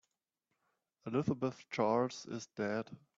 [1.05, 2.89] Elizabeth Charles is dead.